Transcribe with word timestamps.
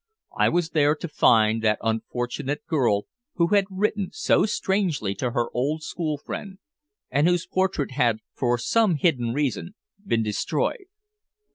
I 0.35 0.49
was 0.49 0.71
there 0.71 0.95
to 0.95 1.07
find 1.07 1.61
that 1.61 1.77
unfortunate 1.83 2.65
girl 2.65 3.05
who 3.35 3.49
had 3.53 3.65
written 3.69 4.09
so 4.11 4.47
strangely 4.47 5.13
to 5.13 5.29
her 5.29 5.49
old 5.53 5.83
school 5.83 6.17
friend 6.17 6.57
and 7.11 7.27
whose 7.27 7.45
portrait 7.45 7.91
had, 7.91 8.17
for 8.33 8.57
some 8.57 8.95
hidden 8.95 9.31
reason, 9.31 9.75
been 10.03 10.23
destroyed. 10.23 10.85